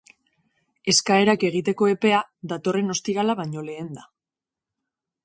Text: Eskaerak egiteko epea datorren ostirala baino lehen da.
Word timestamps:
Eskaerak 0.93 1.43
egiteko 1.49 1.89
epea 1.91 2.21
datorren 2.53 2.95
ostirala 2.97 3.37
baino 3.43 3.67
lehen 3.69 3.93
da. 3.99 4.11